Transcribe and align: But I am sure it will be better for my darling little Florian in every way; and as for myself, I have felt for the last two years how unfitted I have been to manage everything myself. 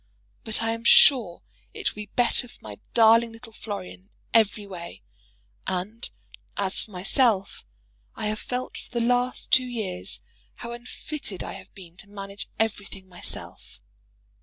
But 0.43 0.63
I 0.63 0.71
am 0.71 0.83
sure 0.83 1.43
it 1.75 1.91
will 1.91 2.01
be 2.01 2.05
better 2.07 2.47
for 2.47 2.57
my 2.63 2.79
darling 2.95 3.31
little 3.31 3.53
Florian 3.53 3.99
in 4.05 4.09
every 4.33 4.65
way; 4.65 5.03
and 5.67 6.09
as 6.57 6.81
for 6.81 6.89
myself, 6.89 7.67
I 8.15 8.25
have 8.25 8.39
felt 8.39 8.77
for 8.79 8.89
the 8.89 9.05
last 9.05 9.51
two 9.51 9.67
years 9.67 10.19
how 10.55 10.71
unfitted 10.71 11.43
I 11.43 11.53
have 11.53 11.71
been 11.75 11.97
to 11.97 12.09
manage 12.09 12.49
everything 12.57 13.07
myself. 13.09 13.79